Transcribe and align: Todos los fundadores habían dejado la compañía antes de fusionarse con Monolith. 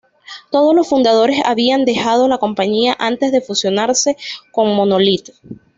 Todos 0.49 0.73
los 0.73 0.89
fundadores 0.89 1.41
habían 1.45 1.85
dejado 1.85 2.27
la 2.27 2.39
compañía 2.39 2.95
antes 2.97 3.31
de 3.31 3.39
fusionarse 3.39 4.17
con 4.51 4.73
Monolith. 4.75 5.29